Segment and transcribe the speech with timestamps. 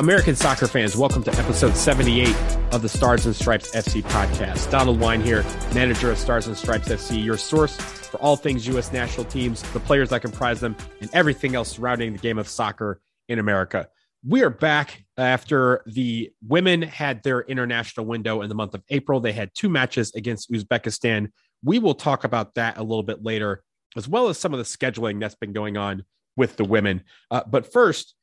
[0.00, 2.34] American soccer fans, welcome to episode 78
[2.72, 4.68] of the Stars and Stripes FC podcast.
[4.68, 8.92] Donald Wine here, manager of Stars and Stripes FC, your source for all things U.S.
[8.92, 13.00] national teams, the players that comprise them, and everything else surrounding the game of soccer
[13.28, 13.86] in America.
[14.26, 19.20] We are back after the women had their international window in the month of April.
[19.20, 21.30] They had two matches against Uzbekistan.
[21.62, 23.62] We will talk about that a little bit later,
[23.96, 26.02] as well as some of the scheduling that's been going on
[26.36, 27.04] with the women.
[27.30, 28.16] Uh, but first,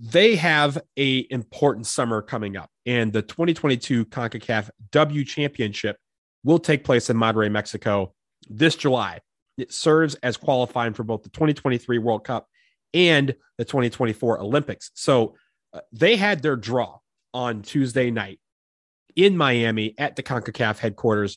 [0.00, 5.96] they have a important summer coming up and the 2022 CONCACAF W Championship
[6.42, 8.14] will take place in Monterrey, Mexico
[8.48, 9.20] this July.
[9.58, 12.48] It serves as qualifying for both the 2023 World Cup
[12.94, 14.90] and the 2024 Olympics.
[14.94, 15.34] So
[15.74, 16.98] uh, they had their draw
[17.34, 18.40] on Tuesday night
[19.16, 21.36] in Miami at the CONCACAF headquarters.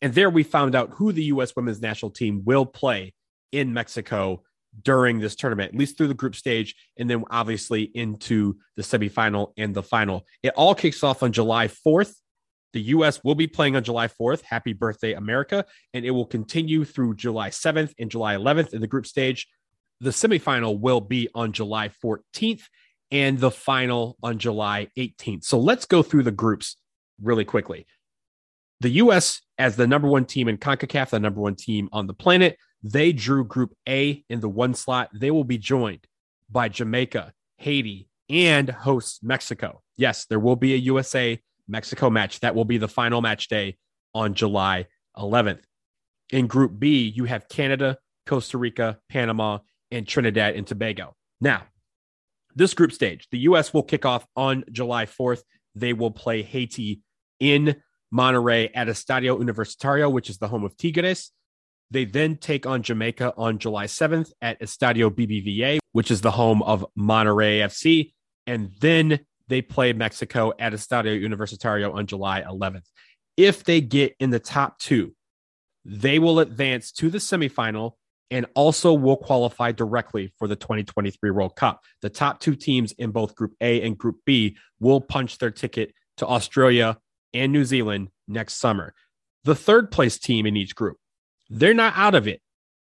[0.00, 1.54] And there we found out who the U.S.
[1.54, 3.14] women's national team will play
[3.52, 4.42] in Mexico
[4.80, 9.52] during this tournament, at least through the group stage, and then obviously into the semifinal
[9.56, 10.26] and the final.
[10.42, 12.14] It all kicks off on July 4th.
[12.72, 13.22] The U.S.
[13.22, 14.42] will be playing on July 4th.
[14.42, 15.66] Happy birthday, America.
[15.92, 19.46] And it will continue through July 7th and July 11th in the group stage.
[20.00, 22.62] The semifinal will be on July 14th
[23.10, 25.44] and the final on July 18th.
[25.44, 26.76] So let's go through the groups
[27.20, 27.86] really quickly.
[28.80, 29.42] The U.S.
[29.58, 33.12] as the number one team in CONCACAF, the number one team on the planet, they
[33.12, 35.10] drew Group A in the one slot.
[35.14, 36.06] They will be joined
[36.50, 39.82] by Jamaica, Haiti, and hosts Mexico.
[39.96, 42.40] Yes, there will be a USA Mexico match.
[42.40, 43.76] That will be the final match day
[44.14, 45.62] on July 11th.
[46.30, 49.58] In Group B, you have Canada, Costa Rica, Panama,
[49.90, 51.14] and Trinidad and Tobago.
[51.40, 51.64] Now,
[52.54, 53.72] this group stage, the U.S.
[53.72, 55.42] will kick off on July 4th.
[55.74, 57.00] They will play Haiti
[57.40, 57.76] in
[58.12, 61.30] Monterrey at Estadio Universitario, which is the home of Tigres.
[61.92, 66.62] They then take on Jamaica on July 7th at Estadio BBVA, which is the home
[66.62, 68.14] of Monterrey FC.
[68.46, 72.86] And then they play Mexico at Estadio Universitario on July 11th.
[73.36, 75.14] If they get in the top two,
[75.84, 77.92] they will advance to the semifinal
[78.30, 81.82] and also will qualify directly for the 2023 World Cup.
[82.00, 85.92] The top two teams in both Group A and Group B will punch their ticket
[86.16, 86.96] to Australia
[87.34, 88.94] and New Zealand next summer.
[89.44, 90.96] The third place team in each group
[91.52, 92.40] they're not out of it.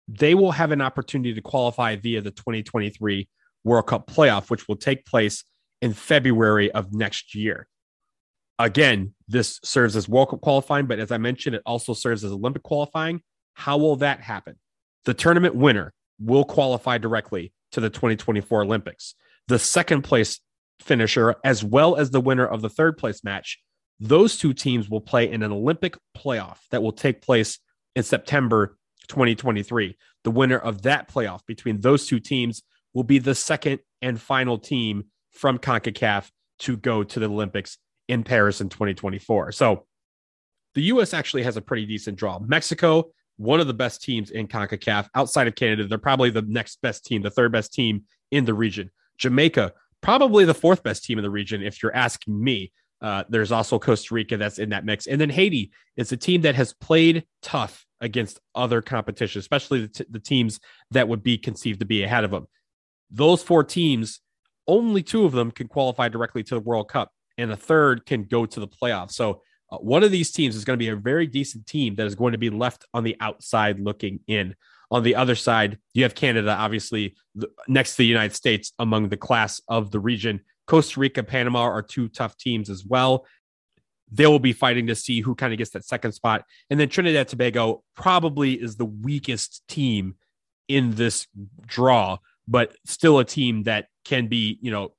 [0.08, 3.28] They will have an opportunity to qualify via the 2023
[3.64, 5.44] World Cup playoff, which will take place
[5.80, 7.68] in February of next year.
[8.58, 12.32] Again, this serves as World Cup qualifying, but as I mentioned, it also serves as
[12.32, 13.20] Olympic qualifying.
[13.54, 14.56] How will that happen?
[15.04, 19.14] The tournament winner will qualify directly to the 2024 Olympics.
[19.48, 20.40] The second place
[20.80, 23.60] finisher, as well as the winner of the third place match,
[24.00, 27.58] those two teams will play in an Olympic playoff that will take place
[27.96, 28.76] in September
[29.08, 29.96] 2023.
[30.22, 32.62] The winner of that playoff between those two teams
[32.94, 36.30] will be the second and final team from CONCACAF
[36.60, 39.52] to go to the Olympics in Paris in 2024.
[39.52, 39.86] So
[40.74, 41.14] the U.S.
[41.14, 42.38] actually has a pretty decent draw.
[42.38, 45.86] Mexico, one of the best teams in CONCACAF outside of Canada.
[45.86, 48.90] They're probably the next best team, the third best team in the region.
[49.18, 52.72] Jamaica, probably the fourth best team in the region, if you're asking me.
[53.00, 55.06] Uh, there's also Costa Rica that's in that mix.
[55.06, 59.88] And then Haiti is a team that has played tough against other competition, especially the,
[59.88, 62.46] t- the teams that would be conceived to be ahead of them.
[63.10, 64.20] Those four teams,
[64.66, 68.24] only two of them can qualify directly to the World Cup, and a third can
[68.24, 69.12] go to the playoffs.
[69.12, 72.06] So uh, one of these teams is going to be a very decent team that
[72.06, 74.54] is going to be left on the outside looking in.
[74.90, 77.16] On the other side, you have Canada, obviously
[77.66, 80.40] next to the United States among the class of the region.
[80.66, 83.26] Costa Rica, Panama are two tough teams as well
[84.10, 86.44] they will be fighting to see who kind of gets that second spot.
[86.70, 90.14] And then Trinidad Tobago probably is the weakest team
[90.68, 91.26] in this
[91.66, 94.92] draw, but still a team that can be, you know,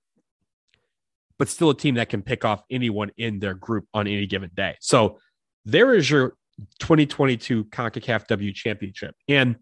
[1.40, 4.50] but still a team that can pick off anyone in their group on any given
[4.56, 4.76] day.
[4.82, 5.20] So
[5.66, 6.36] there is your
[6.80, 9.16] 2022 CONCACAF W Championship.
[9.28, 9.58] And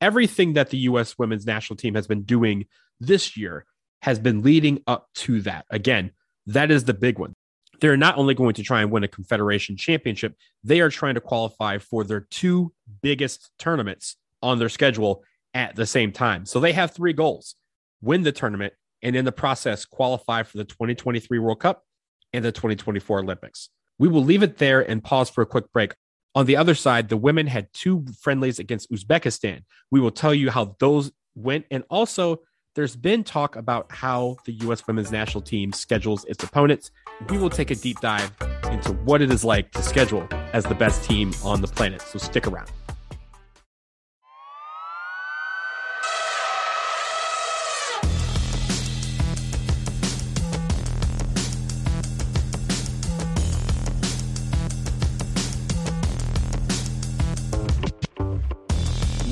[0.00, 1.18] everything that the U.S.
[1.18, 2.66] women's national team has been doing
[3.00, 3.64] this year
[4.02, 5.64] has been leading up to that.
[5.70, 6.12] Again,
[6.46, 7.34] that is the big one
[7.80, 10.34] they're not only going to try and win a Confederation Championship,
[10.64, 12.72] they are trying to qualify for their two
[13.02, 16.44] biggest tournaments on their schedule at the same time.
[16.46, 17.54] So they have three goals
[18.00, 18.72] win the tournament
[19.02, 21.84] and in the process qualify for the 2023 World Cup
[22.32, 23.70] and the 2024 Olympics.
[23.98, 25.94] We will leave it there and pause for a quick break.
[26.34, 29.62] On the other side, the women had two friendlies against Uzbekistan.
[29.90, 32.40] We will tell you how those went and also
[32.78, 34.86] there's been talk about how the U.S.
[34.86, 36.92] women's national team schedules its opponents.
[37.28, 38.30] We will take a deep dive
[38.70, 42.00] into what it is like to schedule as the best team on the planet.
[42.02, 42.70] So stick around.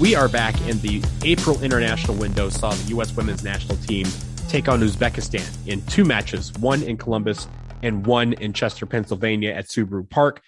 [0.06, 3.16] We are back in the April international window, saw the U.S.
[3.16, 4.06] women's national team
[4.46, 7.48] take on Uzbekistan in two matches, one in Columbus
[7.82, 10.42] and one in Chester, Pennsylvania at Subaru Park.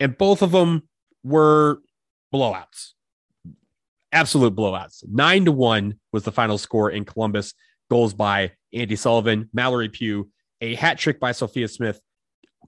[0.00, 0.88] And both of them
[1.22, 1.78] were
[2.34, 2.94] blowouts,
[4.10, 5.04] absolute blowouts.
[5.08, 7.54] Nine to one was the final score in Columbus.
[7.88, 10.28] Goals by Andi Sullivan, Mallory Pugh,
[10.60, 12.00] a hat trick by Sophia Smith,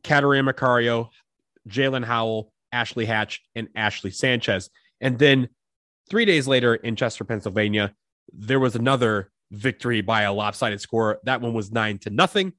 [0.05, 1.09] Catarina Macario,
[1.69, 4.71] Jaelin Howell, Ashley Hatch, and Ashley Sanchez.
[5.01, 5.49] And then
[6.11, 7.95] three days later in Chester, Pennsylvania,
[8.33, 11.19] there was another victory by a lopsided score.
[11.25, 12.53] That one was nine to nothing.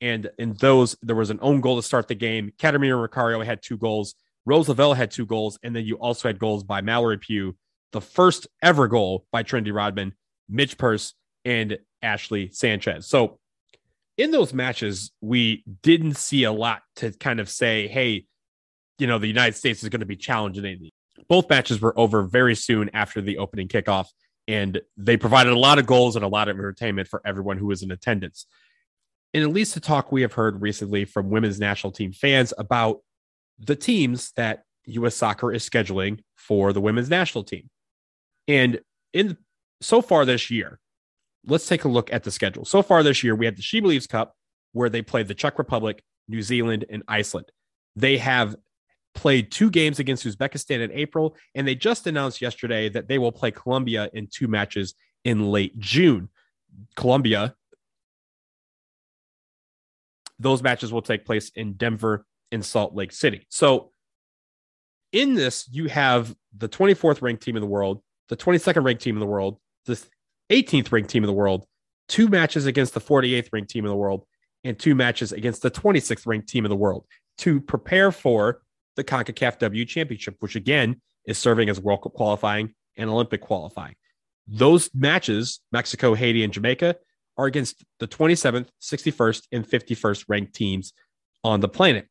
[0.00, 2.52] And in those, there was an own goal to start the game.
[2.58, 4.14] Catarina Macario had two goals.
[4.46, 5.58] Rose Lavelle had two goals.
[5.62, 7.56] And then you also had goals by Mallory Pugh,
[7.92, 10.14] the first ever goal by Trinity Rodman,
[10.48, 11.14] Midge Purce,
[11.44, 13.06] and Ashley Sanchez.
[13.08, 13.38] So
[14.16, 18.24] in those matches, we didn't see a lot to kind of say, hey,
[18.98, 20.90] you know, the United States is going to be challenging.
[21.30, 24.08] Both matches were over very soon after the opening kickoff,
[24.46, 27.66] and they provided a lot of goals and a lot of entertainment for everyone who
[27.66, 28.46] was in attendance.
[29.32, 32.98] And at least the talk we have heard recently from women's national team fans about
[33.60, 35.14] the teams that U.S.
[35.14, 37.70] soccer is scheduling for the women's national team.
[38.48, 38.80] And
[39.12, 39.36] in
[39.80, 40.80] so far this year,
[41.46, 42.64] let's take a look at the schedule.
[42.64, 44.34] So far this year, we had the She Believes Cup,
[44.72, 47.52] where they played the Czech Republic, New Zealand, and Iceland.
[47.94, 48.56] They have
[49.14, 53.32] played two games against Uzbekistan in April, and they just announced yesterday that they will
[53.32, 56.28] play Colombia in two matches in late June.
[56.96, 57.54] Colombia,
[60.38, 63.46] those matches will take place in Denver and Salt Lake City.
[63.50, 63.92] So,
[65.12, 69.16] in this, you have the 24th ranked team in the world, the 22nd ranked team
[69.16, 70.00] in the world, the
[70.50, 71.66] 18th ranked team in the world,
[72.08, 74.24] two matches against the 48th ranked team in the world,
[74.62, 77.06] and two matches against the 26th ranked team in the world
[77.38, 78.62] to prepare for
[78.96, 83.94] the CONCACAF W Championship, which again is serving as World Cup qualifying and Olympic qualifying.
[84.46, 86.96] Those matches, Mexico, Haiti, and Jamaica,
[87.36, 90.92] are against the 27th, 61st, and 51st ranked teams
[91.44, 92.06] on the planet.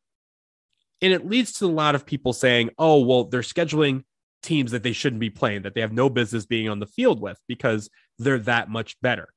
[1.02, 4.04] And it leads to a lot of people saying, oh, well, they're scheduling
[4.42, 7.20] teams that they shouldn't be playing, that they have no business being on the field
[7.20, 7.88] with because
[8.18, 9.28] they're that much better.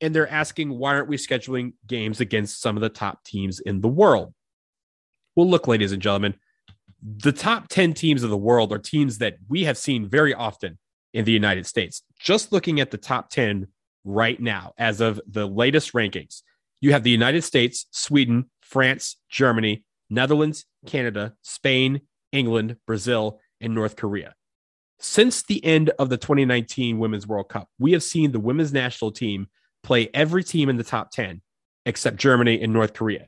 [0.00, 3.80] And they're asking, why aren't we scheduling games against some of the top teams in
[3.80, 4.34] the world?
[5.34, 6.34] Well, look, ladies and gentlemen,
[7.02, 10.78] the top 10 teams of the world are teams that we have seen very often
[11.12, 12.02] in the United States.
[12.18, 13.68] Just looking at the top 10
[14.04, 16.42] right now, as of the latest rankings,
[16.80, 22.02] you have the United States, Sweden, France, Germany, Netherlands, Canada, Spain,
[22.32, 24.34] England, Brazil, and North Korea.
[24.98, 29.12] Since the end of the 2019 Women's World Cup, we have seen the women's national
[29.12, 29.48] team
[29.82, 31.42] play every team in the top 10
[31.84, 33.26] except Germany and North Korea.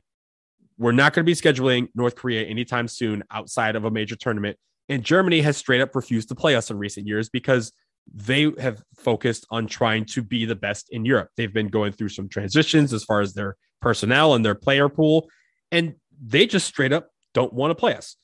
[0.79, 4.57] We're not going to be scheduling North Korea anytime soon outside of a major tournament.
[4.87, 7.71] And Germany has straight up refused to play us in recent years because
[8.11, 11.29] they have focused on trying to be the best in Europe.
[11.37, 15.29] They've been going through some transitions as far as their personnel and their player pool,
[15.71, 18.15] and they just straight up don't want to play us.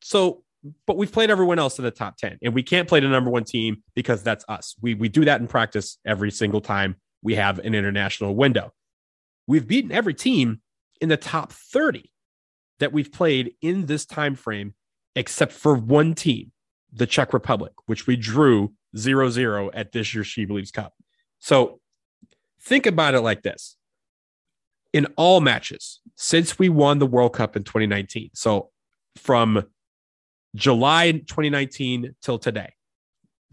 [0.00, 0.44] So
[0.86, 3.30] but we've played everyone else in the top 10 and we can't play the number
[3.30, 4.76] one team because that's us.
[4.80, 8.72] We, we do that in practice every single time we have an international window.
[9.46, 10.60] We've beaten every team
[11.00, 12.10] in the top 30
[12.78, 14.74] that we've played in this time frame,
[15.14, 16.52] except for one team,
[16.92, 20.94] the Czech Republic, which we drew 0-0 at this year's She Believes Cup.
[21.38, 21.80] So
[22.62, 23.76] think about it like this.
[24.92, 28.70] In all matches since we won the World Cup in 2019, so
[29.16, 29.64] from
[30.56, 32.74] July 2019 till today,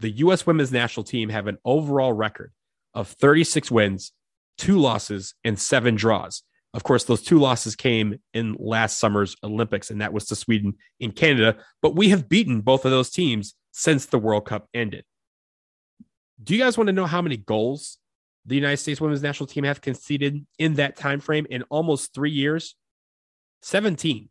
[0.00, 0.46] the U.S.
[0.46, 2.52] women's national team have an overall record
[2.94, 4.12] of 36 wins,
[4.56, 6.42] two losses, and seven draws.
[6.74, 10.74] Of course, those two losses came in last summer's Olympics, and that was to Sweden
[11.00, 11.56] in Canada.
[11.80, 15.04] But we have beaten both of those teams since the World Cup ended.
[16.42, 17.98] Do you guys want to know how many goals
[18.44, 22.30] the United States women's national team have conceded in that time frame in almost three
[22.30, 22.74] years?
[23.62, 24.28] 17.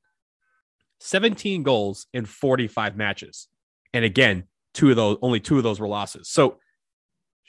[0.99, 3.47] 17 goals in 45 matches.
[3.93, 6.29] And again, two of those, only two of those were losses.
[6.29, 6.59] So,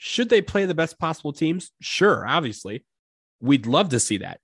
[0.01, 1.71] should they play the best possible teams?
[1.81, 2.85] Sure, obviously.
[3.41, 4.39] We'd love to see that.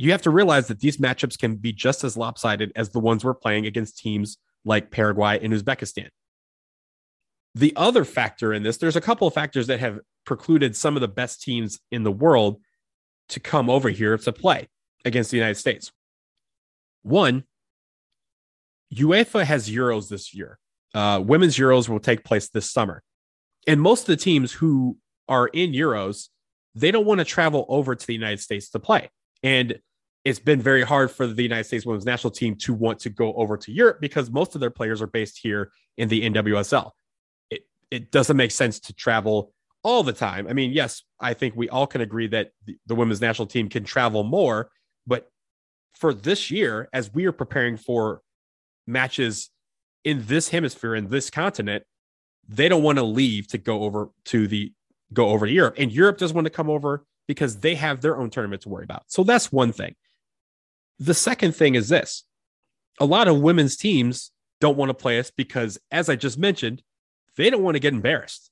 [0.00, 3.22] You have to realize that these matchups can be just as lopsided as the ones
[3.22, 6.08] we're playing against teams like Paraguay and Uzbekistan.
[7.54, 11.02] The other factor in this, there's a couple of factors that have precluded some of
[11.02, 12.62] the best teams in the world
[13.28, 14.70] to come over here to play
[15.04, 15.92] against the United States.
[17.02, 17.44] One,
[18.94, 20.58] UEFA has Euros this year.
[20.94, 23.02] Uh, women's Euros will take place this summer.
[23.66, 24.96] And most of the teams who
[25.28, 26.28] are in Euros,
[26.74, 29.10] they don't want to travel over to the United States to play.
[29.42, 29.78] And
[30.24, 33.32] it's been very hard for the United States women's national team to want to go
[33.34, 36.90] over to Europe because most of their players are based here in the NWSL.
[37.50, 40.46] It, it doesn't make sense to travel all the time.
[40.46, 43.68] I mean, yes, I think we all can agree that the, the women's national team
[43.68, 44.70] can travel more,
[45.06, 45.30] but
[45.94, 48.20] for this year, as we are preparing for
[48.86, 49.50] matches
[50.04, 51.84] in this hemisphere, in this continent,
[52.46, 54.72] they don't want to leave to go over to the
[55.12, 55.74] go over to Europe.
[55.78, 58.84] And Europe doesn't want to come over because they have their own tournament to worry
[58.84, 59.04] about.
[59.06, 59.94] So that's one thing.
[61.00, 62.24] The second thing is this
[63.00, 64.30] a lot of women's teams
[64.60, 66.82] don't want to play us because, as I just mentioned,
[67.36, 68.50] they don't want to get embarrassed.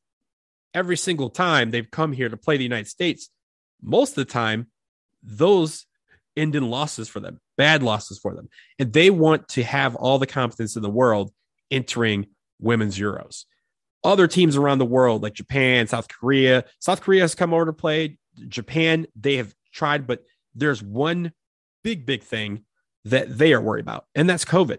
[0.75, 3.29] Every single time they've come here to play the United States,
[3.83, 4.69] most of the time,
[5.23, 5.87] those
[6.37, 8.49] end in losses for them, bad losses for them.
[8.79, 11.31] And they want to have all the confidence in the world
[11.71, 12.27] entering
[12.59, 13.45] women's Euros.
[14.05, 17.73] Other teams around the world, like Japan, South Korea, South Korea has come over to
[17.73, 18.17] play.
[18.49, 20.23] Japan, they have tried, but
[20.55, 21.33] there's one
[21.83, 22.65] big, big thing
[23.05, 24.79] that they are worried about, and that's COVID.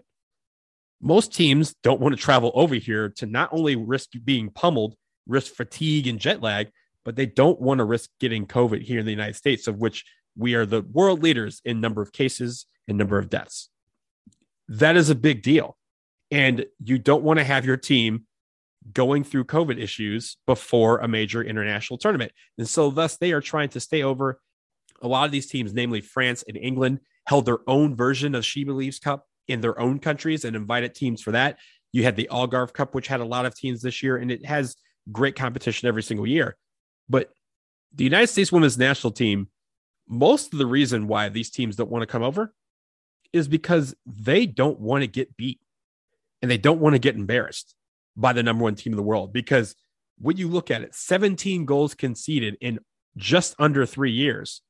[1.00, 4.94] Most teams don't want to travel over here to not only risk being pummeled,
[5.26, 6.70] risk fatigue and jet lag,
[7.04, 10.04] but they don't want to risk getting COVID here in the United States, of which
[10.36, 13.70] we are the world leaders in number of cases and number of deaths.
[14.68, 15.76] That is a big deal.
[16.30, 18.26] And you don't want to have your team
[18.92, 22.32] going through COVID issues before a major international tournament.
[22.56, 24.40] And so, thus, they are trying to stay over.
[25.02, 28.64] A lot of these teams, namely France and England, held their own version of She
[28.64, 31.58] Believes Cup in their own countries and invited teams for that.
[31.92, 34.44] You had the Algarve Cup, which had a lot of teams this year, and it
[34.46, 34.76] has
[35.10, 36.56] great competition every single year.
[37.08, 37.30] But
[37.94, 39.48] the United States women's national team,
[40.08, 42.54] most of the reason why these teams don't want to come over
[43.32, 45.60] is because they don't want to get beat
[46.42, 47.74] and they don't want to get embarrassed
[48.16, 49.32] by the number one team in the world.
[49.32, 49.74] Because
[50.18, 52.80] when you look at it, 17 goals conceded in
[53.16, 54.62] just under three years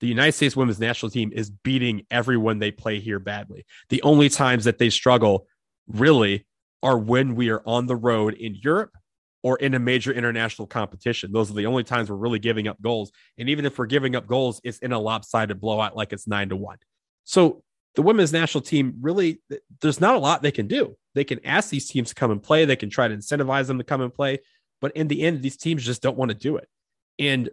[0.00, 3.66] the United States women's national team is beating everyone they play here badly.
[3.88, 5.46] The only times that they struggle
[5.88, 6.46] really
[6.82, 8.92] are when we are on the road in Europe
[9.42, 11.32] or in a major international competition.
[11.32, 13.10] Those are the only times we're really giving up goals.
[13.38, 16.48] And even if we're giving up goals, it's in a lopsided blowout like it's nine
[16.50, 16.78] to one.
[17.24, 17.62] So
[17.94, 19.40] the women's national team really,
[19.80, 20.96] there's not a lot they can do.
[21.14, 23.78] They can ask these teams to come and play, they can try to incentivize them
[23.78, 24.38] to come and play.
[24.80, 26.68] But in the end, these teams just don't want to do it.
[27.18, 27.50] And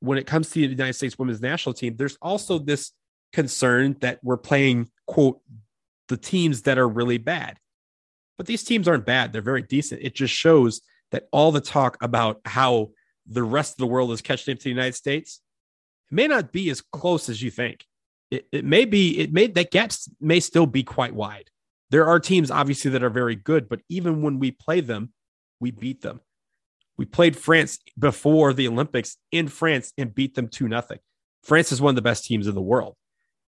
[0.00, 2.92] when it comes to the United States women's national team, there's also this
[3.32, 5.40] concern that we're playing, quote,
[6.08, 7.58] the teams that are really bad.
[8.38, 9.32] But these teams aren't bad.
[9.32, 10.02] They're very decent.
[10.02, 12.90] It just shows that all the talk about how
[13.26, 15.40] the rest of the world is catching up to the United States
[16.10, 17.84] may not be as close as you think.
[18.30, 21.50] It, it may be, it may, that gaps may still be quite wide.
[21.90, 25.12] There are teams, obviously, that are very good, but even when we play them,
[25.60, 26.20] we beat them.
[26.98, 30.98] We played France before the Olympics in France and beat them 2 nothing.
[31.42, 32.94] France is one of the best teams in the world.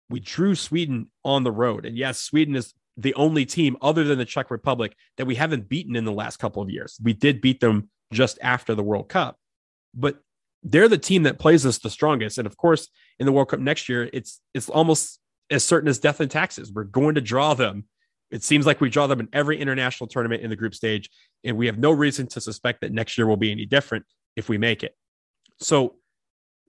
[0.08, 1.86] We drew Sweden on the road.
[1.86, 5.68] And yes, Sweden is the only team other than the Czech Republic that we haven't
[5.68, 6.98] beaten in the last couple of years.
[7.02, 9.36] We did beat them just after the World Cup,
[9.94, 10.20] but
[10.62, 12.38] they're the team that plays us the strongest.
[12.38, 15.18] And of course, in the World Cup next year, it's it's almost
[15.50, 16.72] as certain as death and taxes.
[16.72, 17.84] We're going to draw them
[18.34, 21.08] it seems like we draw them in every international tournament in the group stage,
[21.44, 24.48] and we have no reason to suspect that next year will be any different if
[24.48, 24.96] we make it.
[25.60, 25.94] So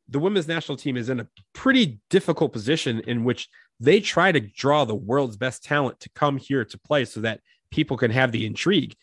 [0.08, 4.40] the women's national team is in a pretty difficult position in which they try to
[4.40, 7.42] draw the world's best talent to come here to play so that
[7.72, 8.96] people can have the intrigue.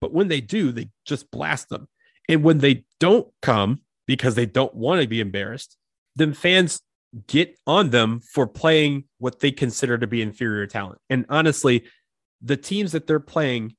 [0.00, 1.86] But when they do, they just blast them.
[2.28, 5.76] And when they don't come because they don't want to be embarrassed,
[6.16, 6.80] then fans
[7.26, 11.00] get on them for playing what they consider to be inferior talent.
[11.08, 11.84] And honestly,
[12.40, 13.74] the teams that they're playing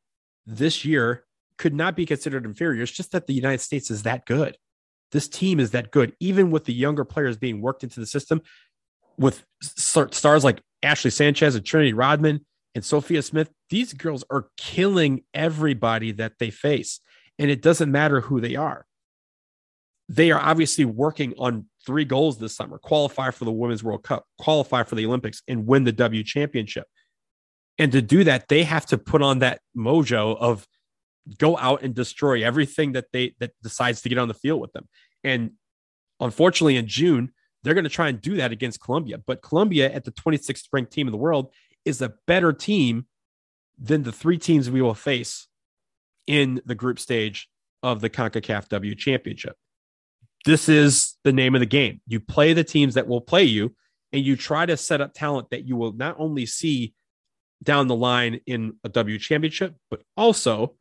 [0.45, 1.25] this year
[1.57, 2.81] could not be considered inferior.
[2.81, 4.57] It's just that the United States is that good.
[5.11, 8.41] This team is that good, even with the younger players being worked into the system,
[9.17, 13.49] with stars like Ashley Sanchez and Trinity Rodman and Sophia Smith.
[13.69, 17.01] These girls are killing everybody that they face,
[17.37, 18.85] and it doesn't matter who they are.
[20.07, 24.25] They are obviously working on three goals this summer qualify for the Women's World Cup,
[24.39, 26.87] qualify for the Olympics, and win the W Championship.
[27.79, 30.67] And to do that, they have to put on that mojo of
[31.37, 34.73] go out and destroy everything that they that decides to get on the field with
[34.73, 34.87] them.
[35.23, 35.51] And
[36.19, 37.31] unfortunately, in June,
[37.63, 39.17] they're going to try and do that against Colombia.
[39.25, 41.51] But Colombia, at the 26th ranked team in the world,
[41.85, 43.05] is a better team
[43.77, 45.47] than the three teams we will face
[46.27, 47.49] in the group stage
[47.81, 49.55] of the CONCACAF W Championship.
[50.45, 52.01] This is the name of the game.
[52.07, 53.75] You play the teams that will play you,
[54.11, 56.93] and you try to set up talent that you will not only see
[57.63, 60.75] down the line in a W championship, but also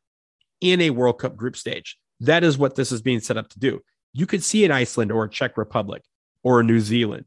[0.60, 1.98] in a World Cup group stage.
[2.20, 3.80] That is what this is being set up to do.
[4.12, 6.02] You could see an Iceland or a Czech Republic
[6.42, 7.26] or a New Zealand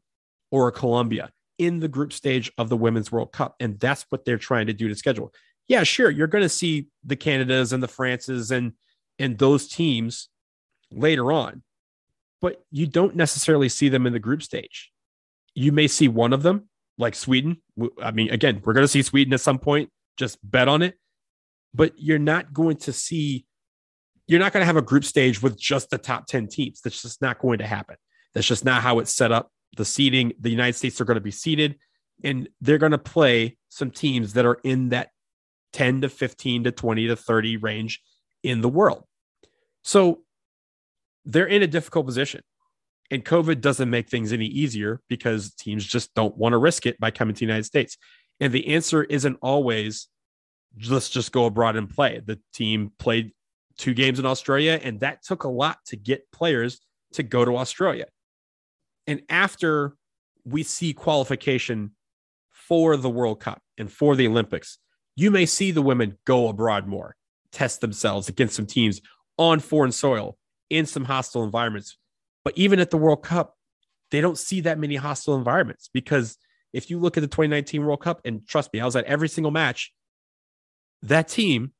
[0.50, 3.54] or a Colombia in the group stage of the Women's World Cup.
[3.60, 5.32] And that's what they're trying to do to schedule.
[5.68, 6.10] Yeah, sure.
[6.10, 8.72] You're going to see the Canadas and the Frances and
[9.18, 10.28] and those teams
[10.90, 11.62] later on,
[12.40, 14.90] but you don't necessarily see them in the group stage.
[15.54, 16.68] You may see one of them,
[17.02, 17.58] like Sweden.
[18.02, 19.90] I mean, again, we're going to see Sweden at some point.
[20.16, 20.94] Just bet on it.
[21.74, 23.46] But you're not going to see,
[24.26, 26.80] you're not going to have a group stage with just the top 10 teams.
[26.80, 27.96] That's just not going to happen.
[28.34, 29.50] That's just not how it's set up.
[29.76, 31.76] The seeding, the United States are going to be seeded
[32.24, 35.08] and they're going to play some teams that are in that
[35.72, 38.00] 10 to 15 to 20 to 30 range
[38.42, 39.04] in the world.
[39.82, 40.22] So
[41.24, 42.42] they're in a difficult position.
[43.12, 46.98] And COVID doesn't make things any easier because teams just don't want to risk it
[46.98, 47.98] by coming to the United States.
[48.40, 50.08] And the answer isn't always
[50.88, 52.22] let's just go abroad and play.
[52.24, 53.32] The team played
[53.76, 56.80] two games in Australia, and that took a lot to get players
[57.12, 58.06] to go to Australia.
[59.06, 59.94] And after
[60.46, 61.90] we see qualification
[62.50, 64.78] for the World Cup and for the Olympics,
[65.16, 67.14] you may see the women go abroad more,
[67.50, 69.02] test themselves against some teams
[69.36, 70.38] on foreign soil
[70.70, 71.98] in some hostile environments.
[72.44, 73.56] But even at the World Cup,
[74.10, 76.36] they don't see that many hostile environments because
[76.72, 79.28] if you look at the 2019 World Cup, and trust me, I was at every
[79.28, 79.92] single match,
[81.02, 81.72] that team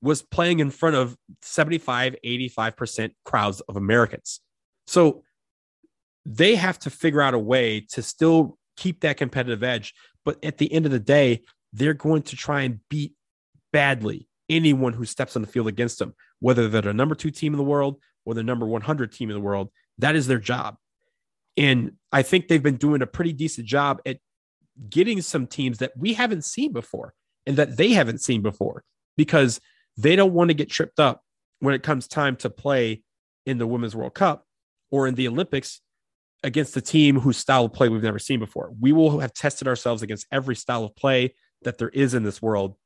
[0.00, 4.40] was playing in front of 75, 85% crowds of Americans.
[4.86, 5.22] So
[6.26, 9.94] they have to figure out a way to still keep that competitive edge.
[10.24, 13.14] But at the end of the day, they're going to try and beat
[13.72, 17.52] badly anyone who steps on the field against them, whether they're the number two team
[17.52, 19.70] in the world or the number 100 team in the world.
[19.98, 20.76] That is their job.
[21.56, 24.18] And I think they've been doing a pretty decent job at
[24.88, 27.14] getting some teams that we haven't seen before
[27.46, 28.84] and that they haven't seen before
[29.16, 29.60] because
[29.96, 31.22] they don't want to get tripped up
[31.60, 33.02] when it comes time to play
[33.44, 34.46] in the Women's World Cup
[34.90, 35.80] or in the Olympics
[36.42, 38.72] against a team whose style of play we've never seen before.
[38.80, 42.42] We will have tested ourselves against every style of play that there is in this
[42.42, 42.76] world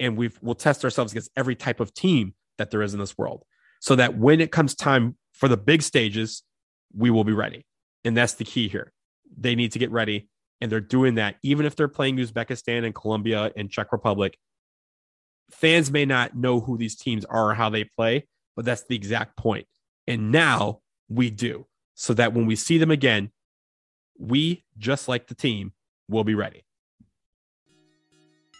[0.00, 3.18] and we will test ourselves against every type of team that there is in this
[3.18, 3.44] world
[3.80, 6.42] so that when it comes time for the big stages,
[6.96, 7.66] we will be ready.
[8.04, 8.92] And that's the key here.
[9.36, 10.28] They need to get ready.
[10.60, 14.38] And they're doing that, even if they're playing Uzbekistan and Colombia and Czech Republic.
[15.50, 18.94] Fans may not know who these teams are or how they play, but that's the
[18.94, 19.66] exact point.
[20.06, 23.30] And now we do, so that when we see them again,
[24.18, 25.72] we, just like the team,
[26.08, 26.64] will be ready.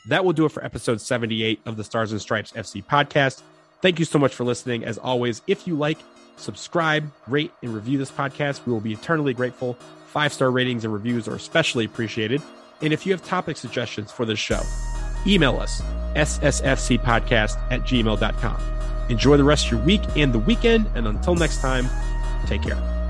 [0.09, 3.43] That will do it for episode 78 of the Stars and Stripes FC podcast.
[3.81, 4.85] Thank you so much for listening.
[4.85, 5.99] As always, if you like,
[6.37, 8.65] subscribe, rate, and review this podcast.
[8.67, 9.75] We will be eternally grateful.
[10.07, 12.43] Five star ratings and reviews are especially appreciated.
[12.81, 14.61] And if you have topic suggestions for this show,
[15.27, 15.83] email us
[16.15, 18.63] ssfcpodcast at gmail.com.
[19.09, 20.87] Enjoy the rest of your week and the weekend.
[20.95, 21.87] And until next time,
[22.47, 23.02] take care.